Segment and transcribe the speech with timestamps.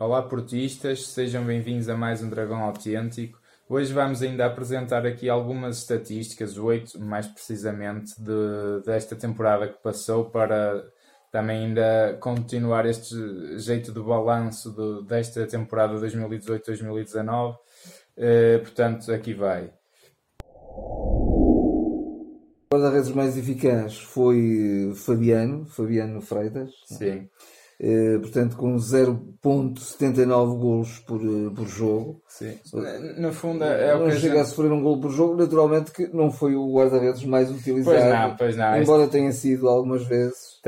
[0.00, 3.38] Olá portistas, sejam bem-vindos a mais um Dragão Autêntico.
[3.68, 10.30] Hoje vamos ainda apresentar aqui algumas estatísticas, oito mais precisamente, de, desta temporada que passou
[10.30, 10.82] para
[11.30, 13.14] também ainda continuar este
[13.58, 17.56] jeito de balanço de, desta temporada 2018-2019.
[18.16, 19.70] Eh, portanto, aqui vai.
[22.72, 26.70] O guarda-redes mais eficaz foi Fabiano, Fabiano Freitas.
[26.86, 27.28] Sim.
[28.20, 32.22] Portanto, com 0.79 golos por, eh, por jogo.
[32.28, 32.58] Sim.
[33.16, 35.90] No fundo, é o não que chega a a sofrer um gol por jogo, naturalmente
[35.90, 37.96] que não foi o guarda-redes mais utilizado.
[37.96, 38.82] Pois não, pois não.
[38.82, 40.60] Embora tenha sido algumas vezes.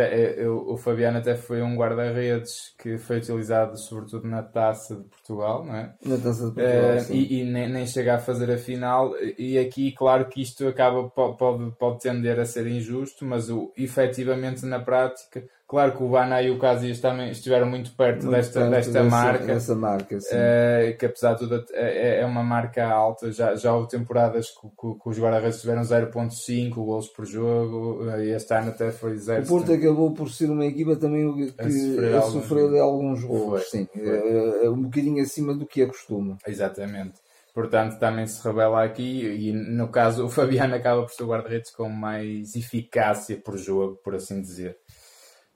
[0.67, 5.75] O Fabiano até foi um guarda-redes que foi utilizado sobretudo na Taça de Portugal, não
[5.75, 5.95] é?
[6.05, 9.13] Na Taça de Portugal, uh, e, e nem, nem, chega a fazer a final.
[9.39, 14.65] E aqui, claro que isto acaba, pode, pode tender a ser injusto, mas o, efetivamente
[14.65, 18.61] na prática Claro que o Bana e o Casillas também estiveram muito perto muito desta,
[18.61, 19.47] perto desta dessa, marca.
[19.47, 23.33] Dessa marca uh, que apesar de tudo é, é uma marca alta.
[23.33, 28.21] Já, já houve temporadas que, que, que os guarda-redes tiveram 0.5 gols por jogo uh,
[28.21, 29.45] e este ano até foi 0.
[29.45, 33.25] O Porto acabou por ser uma equipa também que, a sofrer, a sofrer alguns, alguns
[33.25, 33.71] gols.
[33.71, 34.69] Sim, foi.
[34.69, 36.37] Uh, um bocadinho acima do que é costume.
[36.47, 37.15] Exatamente.
[37.55, 41.71] Portanto, também se revela aqui, e no caso o Fabiano acaba por ser o guarda-redes
[41.71, 44.79] com mais eficácia por jogo, por assim dizer.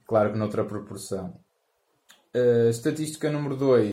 [0.07, 1.35] Claro que noutra proporção.
[2.35, 3.91] Uh, estatística número 2.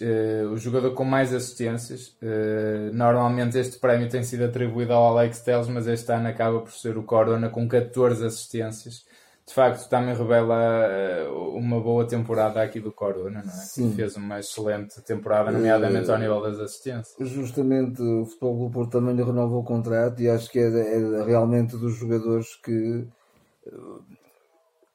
[0.00, 2.16] Uh, o jogador com mais assistências.
[2.22, 6.72] Uh, normalmente este prémio tem sido atribuído ao Alex Telles, mas este ano acaba por
[6.72, 9.04] ser o Corona com 14 assistências.
[9.46, 10.88] De facto, também revela
[11.28, 13.56] uh, uma boa temporada aqui do Corona, não é?
[13.56, 13.92] Sim.
[13.94, 17.14] Fez uma excelente temporada, nomeadamente ao nível das assistências.
[17.20, 21.24] Justamente o Futebol do Porto também lhe renovou o contrato e acho que é, é
[21.24, 23.06] realmente dos jogadores que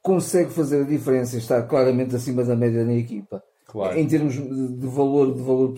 [0.01, 3.43] consegue fazer a diferença e estar claramente acima da média na equipa.
[3.67, 3.97] Claro.
[3.97, 5.73] Em termos de valor, de valor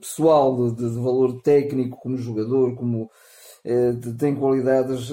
[0.00, 3.08] pessoal, de, de valor técnico como jogador, como
[3.64, 5.12] eh, tem qualidades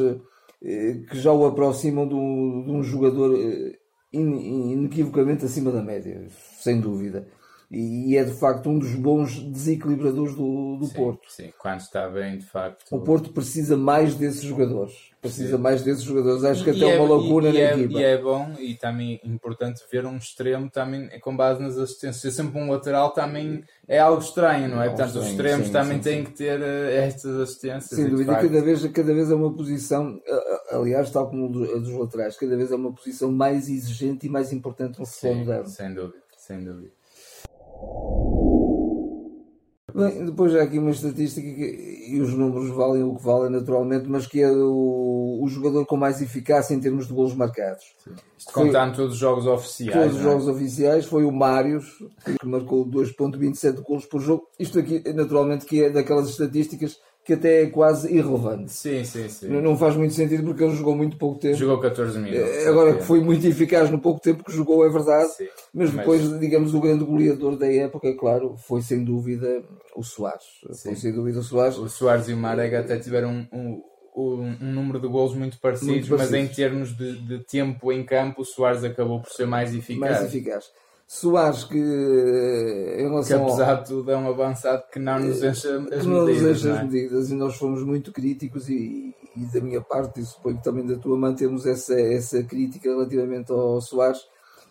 [0.63, 3.77] eh, que já o aproximam de um, de um jogador eh,
[4.11, 6.25] in, inequivocamente acima da média,
[6.59, 7.27] sem dúvida
[7.75, 11.21] e é de facto um dos bons desequilibradores do, do sim, Porto.
[11.27, 12.85] Sim, quando está bem, de facto.
[12.91, 15.11] O Porto precisa mais desses jogadores.
[15.19, 15.63] Precisa sim.
[15.63, 16.43] mais desses jogadores.
[16.43, 17.99] Acho que até é, uma lacuna e, na é, equipa.
[17.99, 22.35] E é bom e também importante ver um extremo também com base nas assistências.
[22.35, 24.85] Sempre um lateral também é algo estranho, não é?
[24.85, 27.99] é Portanto, os extremos sim, também têm que ter uh, estas assistências.
[27.99, 30.21] Sem dúvida, cada vez, cada vez é uma posição,
[30.69, 34.53] aliás, tal como a dos laterais, cada vez é uma posição mais exigente e mais
[34.53, 35.67] importante no futebol moderno.
[35.67, 37.02] Sem dúvida, sem dúvida.
[39.95, 44.09] Bem, depois há aqui uma estatística que, e os números valem o que valem naturalmente,
[44.09, 47.83] mas que é o, o jogador com mais eficácia em termos de golos marcados.
[48.35, 49.93] Isto contando todos os jogos oficiais.
[49.93, 50.23] Todos os é?
[50.23, 51.85] jogos oficiais foi o Marius,
[52.39, 54.47] que marcou 2.27 golos por jogo.
[54.59, 58.71] Isto aqui, naturalmente, que é daquelas estatísticas que até é quase irrelevante.
[58.71, 59.47] Sim, sim, sim.
[59.47, 61.55] Não faz muito sentido porque ele jogou muito pouco tempo.
[61.55, 62.49] Jogou 14 minutos.
[62.49, 65.29] Eh, agora que foi muito eficaz no pouco tempo que jogou, é verdade.
[65.29, 66.39] Sim, mas depois, mas...
[66.39, 69.63] digamos, o grande goleador da época, claro, foi sem dúvida
[69.95, 70.43] o Soares.
[70.71, 70.89] Sim.
[70.89, 71.77] Foi sem dúvida o Soares.
[71.77, 73.81] O Soares e o Marega até tiveram um,
[74.13, 78.03] um, um número de gols muito parecidos, muito mas em termos de, de, tempo em
[78.03, 79.99] campo, o Soares acabou por ser mais eficaz.
[79.99, 80.71] Mais eficaz.
[81.13, 85.67] Soares que em relação que apesar de tudo é um avançado que não nos enche
[85.67, 86.71] as que não medidas, é?
[86.71, 90.63] as medidas e nós fomos muito críticos e, e da minha parte e suponho que
[90.63, 94.25] também da tua mantemos essa, essa crítica relativamente ao Soares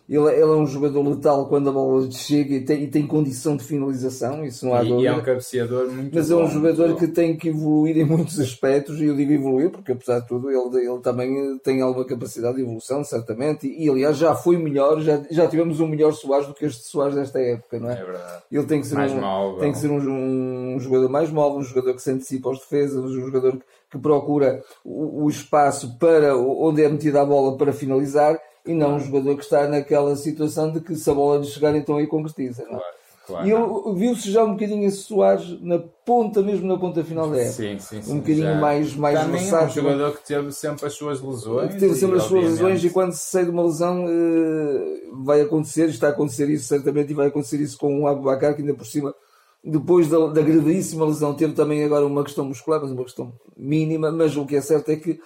[0.09, 3.55] ele, ele, é um jogador letal quando a bola chega e tem, e tem condição
[3.55, 5.03] de finalização, isso não há e, dúvida.
[5.03, 8.03] E é um cabeceador muito Mas bom, é um jogador que tem que evoluir em
[8.03, 12.05] muitos aspectos, e eu digo evoluir porque, apesar de tudo, ele, ele também tem alguma
[12.05, 16.11] capacidade de evolução, certamente, e, e aliás já foi melhor, já, já tivemos um melhor
[16.13, 17.93] Soares do que este Soares desta época, não é?
[17.93, 18.43] É verdade.
[18.51, 19.59] Ele tem que ser, mais um, móvel.
[19.59, 23.03] tem que ser um, um, jogador mais móvel, um jogador que se antecipa aos defesas,
[23.03, 27.71] um jogador que, que procura o, o espaço para onde é metida a bola para
[27.71, 31.45] finalizar e não um jogador que está naquela situação de que se a bola lhe
[31.45, 32.63] chegar então aí concretiza.
[32.69, 32.79] Não?
[32.79, 33.03] é?
[33.25, 33.47] Claro.
[33.47, 37.37] E ele viu-se já um bocadinho esse Soares na ponta, mesmo na ponta final da
[37.37, 37.53] época.
[37.53, 38.55] Sim, sim, sim, um bocadinho já.
[38.55, 39.65] mais, mais Também versátil.
[39.65, 41.73] é um jogador que teve sempre as suas lesões.
[41.73, 45.23] Que teve sempre e, as suas lesões e quando se sai de uma lesão uh,
[45.23, 48.61] vai acontecer, está a acontecer isso certamente e vai acontecer isso com o Abubacar que
[48.61, 49.15] ainda por cima
[49.63, 54.11] depois da, da gravíssima lesão teve também agora uma questão muscular, mas uma questão mínima,
[54.11, 55.17] mas o que é certo é que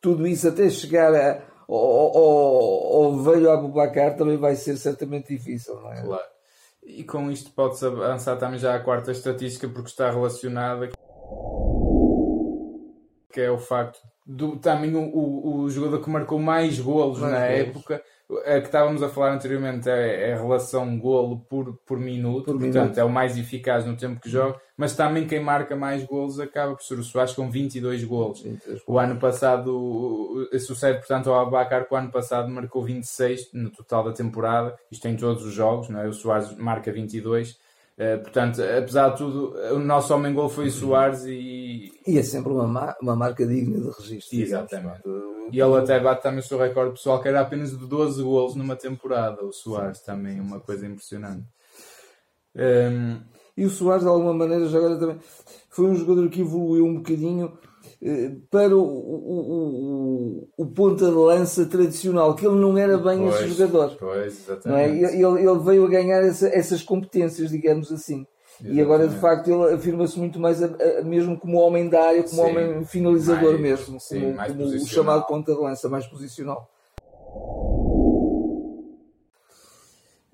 [0.00, 6.02] tudo isso até chegar a ao, velho Abubacar também vai ser certamente difícil, não é?
[6.02, 6.24] Claro.
[6.82, 10.90] E com isto pode-se avançar também já a quarta estatística porque está relacionada
[13.32, 17.32] que é o facto do também o, o, o jogador que marcou mais golos mais
[17.32, 17.68] na golos.
[17.68, 18.02] época
[18.46, 22.58] a que estávamos a falar anteriormente é, é a relação golo por, por minuto, por
[22.58, 22.98] portanto minuto.
[22.98, 26.74] é o mais eficaz no tempo que joga, mas também quem marca mais golos acaba
[26.74, 28.42] por ser o Soares com 22 golos.
[28.86, 34.04] O ano passado sucede, portanto, ao Abacar que o ano passado marcou 26 no total
[34.04, 36.08] da temporada, isto em todos os jogos, não é?
[36.08, 37.58] o Soares marca 22
[37.96, 41.92] Uh, portanto, apesar de tudo, o nosso homem gol foi o Soares e.
[42.06, 44.40] E é sempre uma, uma marca digna de registro.
[44.40, 45.02] Exatamente.
[45.52, 48.56] E ele até bate também o seu recorde pessoal, que era apenas de 12 golos
[48.56, 49.44] numa temporada.
[49.44, 51.46] O Soares sim, também, sim, uma sim, coisa impressionante.
[52.56, 53.20] Um...
[53.56, 55.18] E o Soares, de alguma maneira, já agora também
[55.70, 57.56] foi um jogador que evoluiu um bocadinho
[58.50, 63.34] para o, o, o, o, ponta de lança tradicional, que ele não era bem pois,
[63.36, 63.96] esse jogador.
[63.98, 64.88] Pois, não é?
[64.90, 68.26] ele, ele veio a ganhar essa, essas competências, digamos assim.
[68.60, 68.78] Exatamente.
[68.78, 72.22] E agora, de facto, ele afirma-se muito mais a, a, mesmo como homem da área,
[72.22, 76.06] como sim, homem finalizador mais, mesmo, sim, como, como o chamado ponta de lança, mais
[76.06, 76.70] posicional.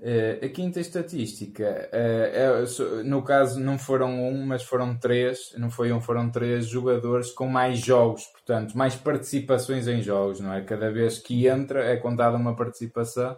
[0.01, 5.71] Uh, a quinta estatística, uh, é, no caso não foram um, mas foram três, não
[5.71, 10.63] foi um, foram três jogadores com mais jogos, portanto, mais participações em jogos, não é?
[10.63, 13.37] Cada vez que entra é contada uma participação.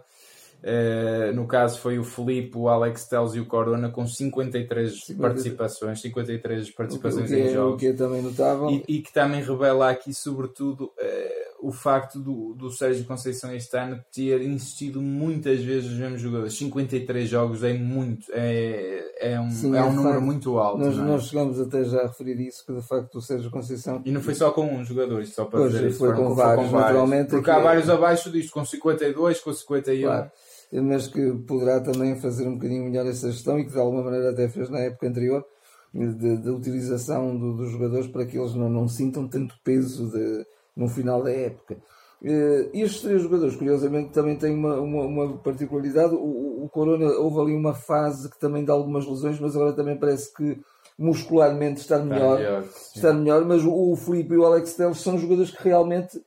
[0.63, 5.21] Uh, no caso foi o Felipe, o Alex Telles e o Corona com 53 50...
[5.21, 7.73] participações, 53 participações o que, em jogos.
[7.73, 8.69] O que é também notável.
[8.69, 10.93] E, e, que também revela aqui, sobretudo,
[11.63, 16.57] o facto do, do Sérgio Conceição este ano ter insistido muitas vezes nos mesmos jogadores.
[16.57, 20.79] 53 jogos é muito, é, é um, Sim, é um número facto, muito alto.
[20.79, 21.01] Nós, é?
[21.01, 24.01] nós chegamos até já a referir isso, que de facto o Sérgio Conceição.
[24.03, 25.99] E não foi só com um jogador, só para pois, dizer isso.
[25.99, 27.29] Foi com, vários, com naturalmente.
[27.29, 27.63] Porque há é...
[27.63, 30.01] vários abaixo disto, com 52, com 51.
[30.01, 30.31] Claro.
[30.73, 34.31] Mas que poderá também fazer um bocadinho melhor essa gestão e que de alguma maneira
[34.31, 35.45] até fez na época anterior.
[35.93, 40.43] Da utilização do, dos jogadores para que eles não, não sintam tanto peso de,
[40.75, 41.77] no final da época.
[42.21, 46.15] Uh, estes três jogadores, curiosamente, também têm uma, uma, uma particularidade.
[46.15, 49.97] O, o, Corona houve ali uma fase que também dá algumas lesões, mas agora também
[49.97, 50.57] parece que
[50.97, 52.39] muscularmente está melhor.
[52.39, 52.63] Está melhor,
[52.95, 56.21] está melhor mas o, o Felipe e o Alex Telles são jogadores que realmente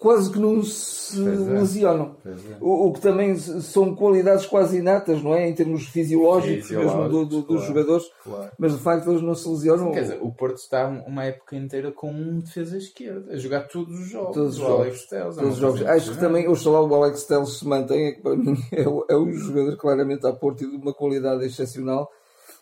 [0.00, 1.30] quase que não se é.
[1.30, 2.16] lesionam.
[2.24, 2.30] É.
[2.58, 5.46] O, o, que também são qualidades quase inatas, não é?
[5.46, 8.50] Em termos fisiológicos, mesmo do, do, claro, dos jogadores, claro.
[8.58, 9.88] mas de facto eles não se lesionam.
[9.88, 13.68] Sim, quer dizer, o Porto está uma época inteira com um defesa esquerda, a jogar
[13.68, 14.34] todos os jogos.
[14.34, 14.80] Todos os jogos.
[14.80, 15.82] Alex Telles, todos os jogos.
[15.82, 19.16] Acho que também, oxalá o Alex Telles se mantém, é que para mim é, é
[19.16, 22.10] um jogador claramente a Porto e de uma qualidade excepcional.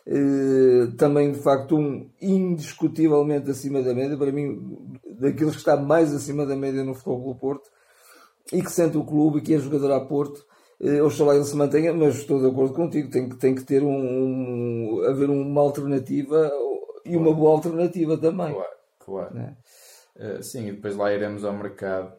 [0.07, 4.88] Uh, também de facto um indiscutivelmente acima da média, para mim
[5.19, 7.69] daqueles que está mais acima da média no futebol do Porto
[8.51, 10.45] e que sente o clube e que é jogador a Porto.
[10.79, 13.83] Uh, oxalá ele se mantenha, mas estou de acordo contigo, tem que, tem que ter
[13.83, 16.49] um, um haver uma alternativa
[17.05, 18.53] e uma boa alternativa também.
[18.53, 18.69] Claro,
[18.99, 19.35] claro.
[19.35, 19.57] Né?
[20.15, 22.13] Uh, sim, e depois lá iremos ao mercado.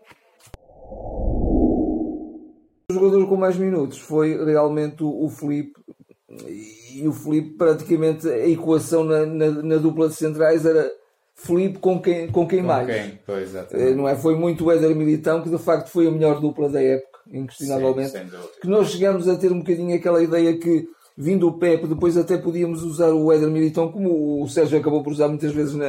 [2.90, 5.80] O jogador com mais minutos foi realmente o, o Felipe,
[6.92, 10.90] e o Felipe praticamente a equação na, na, na dupla de centrais era
[11.42, 12.86] Felipe com quem, com quem com mais.
[12.86, 13.18] Quem?
[13.26, 14.14] Pois, eh, não é?
[14.14, 18.10] Foi muito o Éder Militão que de facto foi a melhor dupla da época, inquestionavelmente.
[18.10, 22.16] Sim, que nós chegamos a ter um bocadinho aquela ideia que vindo o Pepe, depois
[22.16, 25.88] até podíamos usar o Éder Militão, como o Sérgio acabou por usar muitas vezes na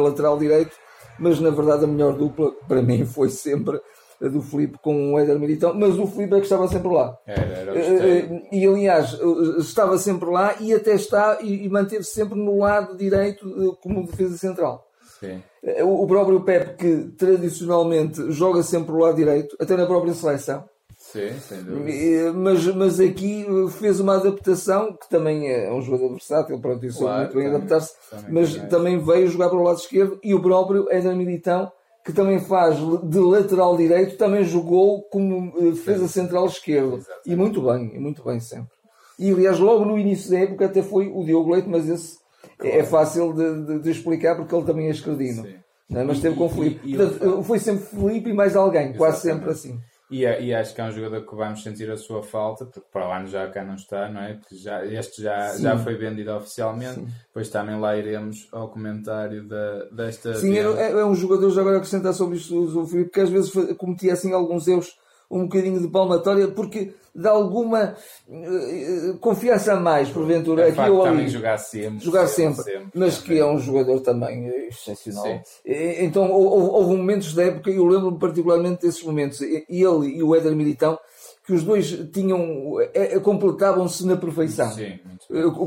[0.00, 0.74] lateral direito,
[1.18, 3.80] mas na verdade a melhor dupla para mim foi sempre
[4.20, 7.16] do Filipe com o Éder Militão, mas o Filipe é que estava sempre lá.
[7.26, 9.18] Era, era eh, eh, e aliás,
[9.58, 14.89] estava sempre lá e até está e, manteve-se sempre no lado direito como defesa central.
[15.20, 15.42] Sim.
[15.84, 20.64] O próprio Pepe, que tradicionalmente joga sempre o lado direito, até na própria seleção.
[20.96, 22.32] Sim, sem dúvida.
[22.32, 23.46] Mas, mas aqui
[23.78, 27.94] fez uma adaptação, que também é um jogador versátil, pronto, isso claro, muito bem adaptar-se,
[28.28, 31.70] mas também, também veio jogar para o lado esquerdo e o próprio Éder Militão
[32.04, 37.04] que também faz de lateral direito, também jogou como eh, defesa central esquerdo.
[37.26, 38.70] E muito bem, muito bem sempre.
[39.18, 42.19] E aliás, logo no início da época até foi o Diogo Leite, mas esse é
[42.58, 42.76] claro.
[42.76, 45.46] é fácil de, de, de, explicar porque ele também é esquerdino.
[45.46, 46.04] É?
[46.04, 46.96] Mas teve com o Felipe.
[47.44, 48.98] foi sempre Felipe e mais alguém, Exatamente.
[48.98, 49.80] quase sempre assim.
[50.10, 53.08] E, e, acho que é um jogador que vamos sentir a sua falta, porque para
[53.08, 54.34] o ano já cá não está, não é?
[54.34, 57.06] Porque já, este já, já foi vendido oficialmente, Sim.
[57.28, 60.34] depois também lá iremos ao comentário da, desta.
[60.34, 63.52] Sim, é, é, um jogador, já agora acrescentar sobre isto, o Filipe, que às vezes
[63.76, 64.98] cometia assim alguns erros
[65.30, 67.94] um bocadinho de palmatória, porque dá alguma
[68.28, 70.68] uh, confiança a mais, porventura.
[70.68, 71.28] É aqui ou ali.
[71.28, 72.04] jogar sempre.
[72.04, 75.24] Jogar sempre, sempre, mas que é um jogador também excepcional.
[75.24, 75.40] Sim.
[75.64, 80.54] Então houve, houve momentos da época, eu lembro-me particularmente desses momentos, ele e o Éder
[80.54, 80.98] Militão,
[81.44, 84.70] que os dois tinham é, completavam-se na perfeição.
[84.70, 85.00] Sim,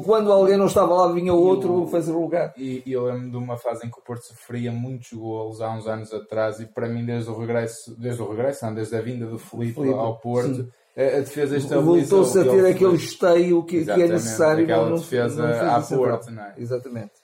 [0.06, 2.54] Quando alguém não estava lá, vinha o outro fazer o lugar.
[2.58, 5.72] E, e, eu lembro de uma fase em que o Porto sofria muitos golos há
[5.72, 9.02] uns anos atrás, e para mim, desde o regresso, desde o regresso, não, desde a
[9.02, 10.56] vinda do Felipe, Felipe ao Porto.
[10.56, 14.64] Sim a defesa Voltou-se a ter aquele esteio que, que é necessário.
[14.64, 16.54] Aquela não, defesa não à porta, não é?
[16.58, 17.24] Exatamente.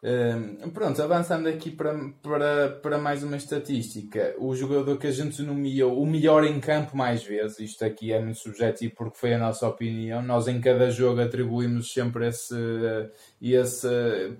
[0.00, 5.42] Um, pronto, avançando aqui para, para, para mais uma estatística, o jogador que a gente
[5.42, 9.38] nomeou o melhor em campo mais vezes, isto aqui é muito subjetivo porque foi a
[9.38, 12.54] nossa opinião, nós em cada jogo atribuímos sempre esse,
[13.42, 13.88] esse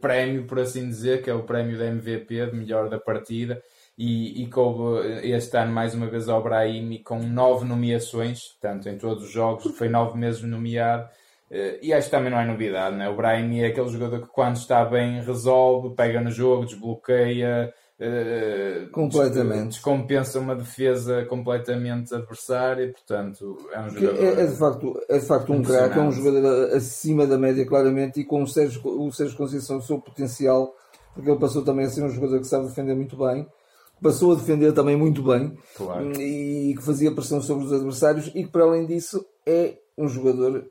[0.01, 3.61] prémio, por assim dizer, que é o prémio da MVP, de melhor da partida,
[3.99, 8.97] e, e coube este ano mais uma vez ao Brahimi com nove nomeações, portanto em
[8.97, 11.09] todos os jogos foi nove meses nomeado,
[11.50, 13.09] Uh, e acho que também não é novidade, né?
[13.09, 18.90] o Brian é aquele jogador que quando está bem resolve, pega no jogo, desbloqueia, uh,
[18.90, 19.69] completamente.
[19.69, 24.23] descompensa uma defesa completamente adversária, portanto é um jogador.
[24.23, 27.64] É, é, de facto, é de facto um craque, é um jogador acima da média
[27.64, 30.75] claramente e com o Sérgio, o Sérgio Conceição o seu potencial,
[31.14, 33.47] porque ele passou também a ser um jogador que sabe defender muito bem.
[34.02, 36.12] Passou a defender também muito bem claro.
[36.21, 40.64] e que fazia pressão sobre os adversários e que, para além disso, é um jogador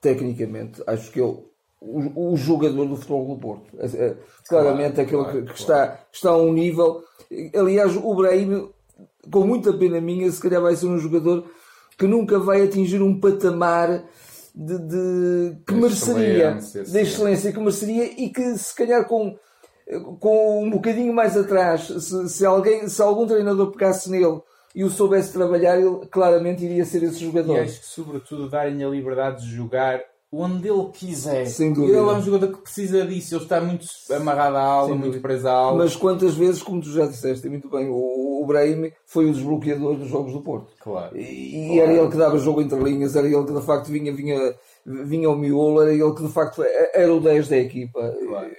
[0.00, 1.38] tecnicamente, acho que ele,
[1.80, 4.16] o, o jogador do futebol do Porto, é, é,
[4.48, 7.04] claramente claro, aquele claro, que, que está, está a um nível.
[7.54, 8.68] Aliás, o Brahim,
[9.30, 11.44] com muita pena minha, se calhar vai ser um jogador
[11.96, 14.04] que nunca vai atingir um patamar
[14.54, 19.36] de, de que mereceria, de excelência que mereceria e que se calhar com
[20.18, 24.40] com um bocadinho mais atrás, se, se, alguém, se algum treinador pegasse nele
[24.74, 27.56] e o soubesse trabalhar, ele claramente iria ser esse jogador.
[27.56, 30.00] E acho que, sobretudo, darem a liberdade de jogar
[30.32, 31.44] onde ele quiser.
[31.46, 31.98] Sem dúvida.
[31.98, 35.46] Ele é um jogador que precisa disso, ele está muito amarrado à aula, muito preso
[35.46, 35.84] à aula.
[35.84, 39.96] Mas quantas vezes, como tu já disseste, muito bem, o, o Brahim foi o desbloqueador
[39.96, 40.72] dos jogos do Porto.
[40.80, 41.16] Claro.
[41.18, 41.80] E, claro.
[41.82, 44.54] era ele que dava jogo entre linhas, era ele que de facto vinha, vinha,
[44.86, 48.00] vinha ao miolo, era ele que de facto era o 10 da equipa.
[48.26, 48.50] Claro.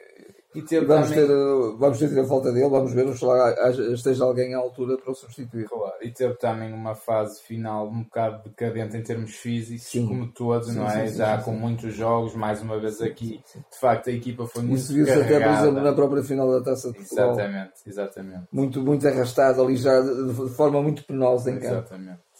[0.56, 1.28] E ter vamos, também...
[1.28, 5.12] ter, vamos ter a falta dele, vamos ver se lá esteja alguém à altura para
[5.12, 5.68] o substituir.
[5.68, 10.08] Claro, e teve também uma fase final um bocado decadente em termos físicos, sim.
[10.08, 11.08] como todos, sim, não é?
[11.08, 13.42] Sim, Já com muitos jogos, mais uma vez aqui,
[13.72, 16.62] de facto a equipa foi muito Isso viu-se até, por exemplo, na própria final da
[16.62, 17.34] Taça de Futebol.
[17.34, 18.44] Exatamente, exatamente.
[18.52, 21.76] Muito, muito arrastado ali já de forma muito penosa em campo.
[21.76, 22.33] Exatamente.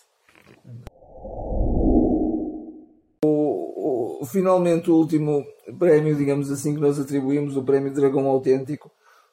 [4.26, 5.46] Finalmente o último
[5.78, 8.92] prémio, digamos assim, que nós atribuímos, o prémio Dragão Autêntico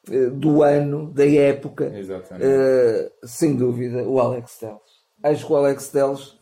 [0.09, 4.79] eh, do ano, da época, uh, sem dúvida, o Alex Telles.
[5.21, 6.39] Acho que o Alex Telles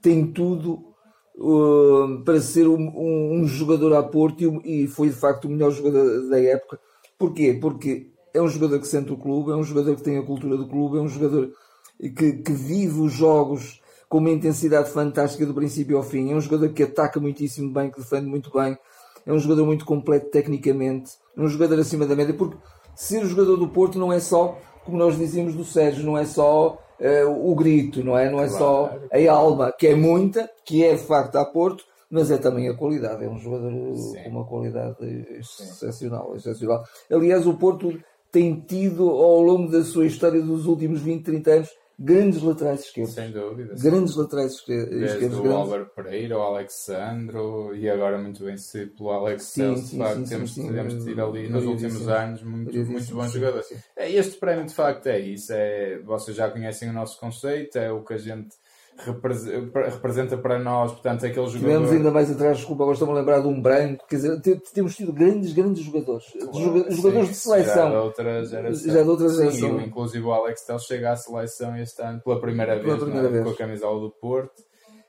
[0.00, 0.94] tem tudo
[1.36, 5.50] uh, para ser um, um, um, jogador a Porto e, e foi de facto o
[5.50, 6.80] melhor jogador da época.
[7.18, 7.58] Porquê?
[7.60, 10.56] Porque é um jogador que sente o clube, é um jogador que tem a cultura
[10.56, 11.52] do clube, é um jogador
[12.00, 13.81] que, que vive os jogos
[14.12, 16.30] com uma intensidade fantástica do princípio ao fim.
[16.30, 18.76] É um jogador que ataca muitíssimo bem, que defende muito bem.
[19.24, 21.12] É um jogador muito completo tecnicamente.
[21.34, 22.58] É um jogador acima da média, porque
[22.94, 26.26] ser o jogador do Porto não é só, como nós dizíamos do Sérgio, não é
[26.26, 28.30] só uh, o grito, não é?
[28.30, 28.58] Não é claro.
[28.58, 32.68] só a alma, que é muita, que é de facto a Porto, mas é também
[32.68, 33.24] a qualidade.
[33.24, 34.24] É um jogador Sim.
[34.24, 36.84] com uma qualidade excepcional, excepcional.
[37.10, 37.98] Aliás, o Porto
[38.30, 43.14] tem tido ao longo da sua história dos últimos 20, 30 anos grandes laterais esquerdos.
[43.14, 43.74] Sem dúvida.
[43.80, 44.98] Grandes laterais esquerdos.
[44.98, 50.04] Desde o Álvaro Pereira, o Alexandro e agora muito bem se pelo Alex sim, sim,
[50.04, 53.66] sim, temos, sim, temos tido ali nos últimos anos muito, muito bons jogadores.
[53.96, 55.52] É, este prémio de facto é isso.
[55.52, 58.56] É, vocês já conhecem o nosso conceito, é o que a gente
[58.98, 61.58] representa para nós, portanto, aquele jogador.
[61.58, 64.40] Tivemos ainda mais atrás, desculpa, agora estou-me a lembrar de um branco, quer dizer,
[64.72, 67.74] temos tido grandes, grandes jogadores, claro, jogadores sim, de seleção.
[67.74, 68.92] Já de outra geração.
[68.92, 69.78] Já de outra geração.
[69.78, 73.28] Sim, inclusive o Alex Tel chega à seleção este ano pela primeira pela vez, primeira
[73.28, 73.44] vez.
[73.44, 74.62] com a camisola do Porto.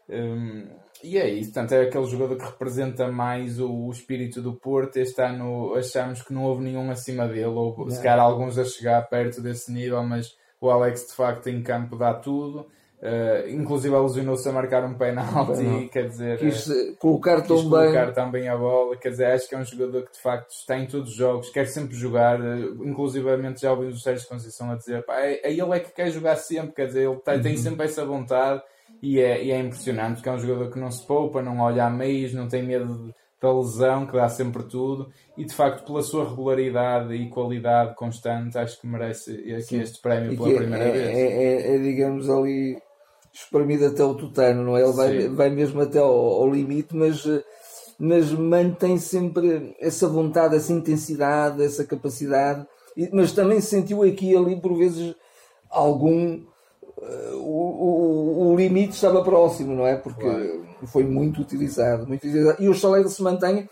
[0.09, 0.67] Um,
[1.03, 4.97] e é isso, portanto, é aquele jogador que representa mais o, o, espírito do Porto.
[4.97, 9.01] Este ano achamos que não houve nenhum acima dele, ou se calhar alguns a chegar
[9.09, 12.65] perto desse nível, mas o Alex de facto em campo dá tudo.
[13.03, 18.05] Uh, inclusive alusionou-se a marcar um penalti, quer dizer, quis uh, colocar, quis tão colocar
[18.05, 18.13] bem.
[18.13, 20.85] também a bola, quer dizer, acho que é um jogador que de facto está em
[20.85, 25.03] todos os jogos, quer sempre jogar, uh, inclusivamente já ouvimos o Sérgio Conceição a dizer,
[25.03, 27.41] pá, é, é, ele é que quer jogar sempre, quer dizer, ele tá, uhum.
[27.41, 28.61] tem sempre essa vontade
[29.01, 31.83] e é, e é impressionante porque é um jogador que não se poupa, não olha
[31.83, 36.01] a meios, não tem medo da lesão, que dá sempre tudo e de facto pela
[36.01, 41.09] sua regularidade e qualidade constante, acho que merece aqui este prémio pela primeira é, vez.
[41.09, 42.81] É, é, é, digamos ali
[43.33, 44.83] espremido até o tutano, não é?
[44.83, 47.23] Ele vai, vai mesmo até ao, ao, limite, mas,
[47.97, 52.65] mas mantém sempre essa vontade, essa intensidade, essa capacidade,
[53.11, 55.15] mas também sentiu aqui e ali, por vezes,
[55.69, 56.41] algum.
[56.95, 59.95] Uh, o, o, o, limite estava próximo, não é?
[59.95, 60.63] Porque claro.
[60.85, 62.63] foi muito utilizado, muito utilizado.
[62.63, 63.67] E o Chaleiro se mantém,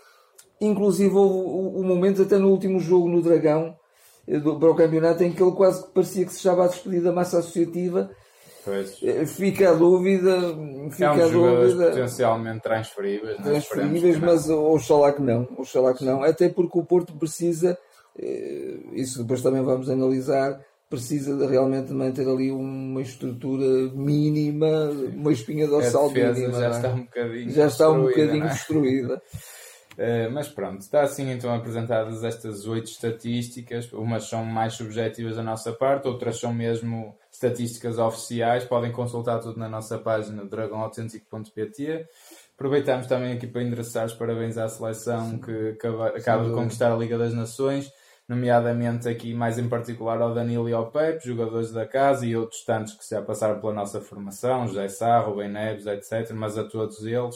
[0.60, 3.74] inclusive houve o, o, momento até no último jogo no Dragão,
[4.26, 7.00] eh, do, para o campeonato, em que ele quase parecia que se estava a despedir
[7.00, 8.10] da massa associativa
[8.64, 8.98] Pois.
[9.02, 10.38] Eh, Fica a dúvida,
[10.90, 11.88] fica É um a dúvida.
[11.90, 13.38] potencialmente transferíveis.
[13.38, 13.50] não é?
[13.50, 17.76] transferíveis, mas oxalá que não, oxalá que não, até porque o Porto precisa,
[18.18, 25.32] eh, isso depois também vamos analisar, precisa de realmente manter ali uma estrutura mínima, uma
[25.32, 26.52] espinha dorsal a mínima.
[26.52, 26.70] já é?
[26.70, 28.48] está um bocadinho já está um bocadinho é?
[28.48, 29.22] destruída.
[29.98, 33.92] Eh, mas pronto, está assim então apresentadas estas oito estatísticas.
[33.92, 38.64] Umas são mais subjetivas da nossa parte, outras são mesmo estatísticas oficiais.
[38.64, 42.06] Podem consultar tudo na nossa página dragãoautêntico.pt.
[42.54, 46.96] Aproveitamos também aqui para endereçar os parabéns à seleção que acaba, acaba de conquistar a
[46.96, 47.90] Liga das Nações,
[48.28, 52.62] nomeadamente aqui mais em particular ao Danilo e ao Pepe, jogadores da casa e outros
[52.64, 56.30] tantos que já passaram pela nossa formação, José Sá, Rubem Neves, etc.
[56.32, 57.34] Mas a todos eles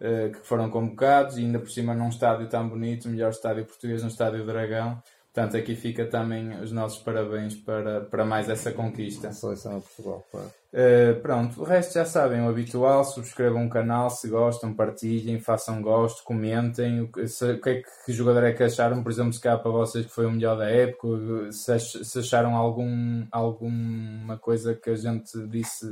[0.00, 4.08] que foram convocados e ainda por cima num estádio tão bonito, melhor estádio português no
[4.08, 5.02] Estádio Dragão.
[5.32, 9.28] Portanto, aqui fica também os nossos parabéns para, para mais essa conquista.
[9.28, 10.50] A seleção de Portugal, claro.
[10.72, 15.82] Uh, pronto, o resto já sabem, o habitual, subscrevam o canal se gostam, partilhem, façam
[15.82, 19.10] gosto, comentem o que, se- o que é que, que jogador é que acharam, por
[19.10, 23.26] exemplo, se cá para vocês que foi o melhor da época, se, se acharam algum,
[23.32, 25.86] alguma coisa que a gente disse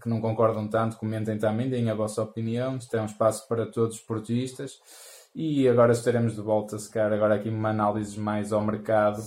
[0.00, 3.66] que não concordam tanto, comentem também, deem a vossa opinião, isto é um espaço para
[3.66, 4.80] todos os portistas.
[5.34, 9.22] E agora estaremos de volta, se calhar, agora aqui uma análise mais ao mercado,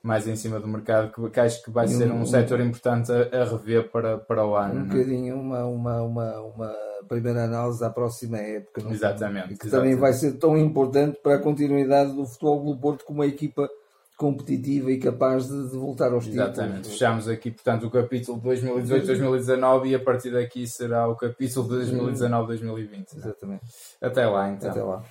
[0.00, 2.60] mais em cima do mercado, que, que acho que vai E ser um- um setor
[2.60, 4.74] importante a, a rever para, para o ano.
[4.74, 4.84] Um é?
[4.84, 6.74] bocadinho uma, uma, uma, uma
[7.08, 8.82] primeira análise à próxima época.
[8.84, 8.94] não é?
[8.94, 9.70] Exatamente, Que exatamente.
[9.72, 13.68] também vai ser tão importante para a continuidade do Futebol do Porto como uma equipa
[14.16, 16.74] competitiva e capaz de, de voltar aos Exatamente.
[16.76, 16.92] títulos.
[16.92, 23.16] Fechamos aqui, portanto, o capítulo 2018-2019 e a partir daqui será o capítulo 2019-2020.
[23.16, 23.62] Exatamente.
[24.00, 24.70] Até lá, então.
[24.70, 25.02] Até lá.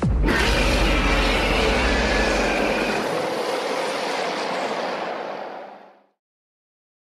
[0.00, 0.53] Thank you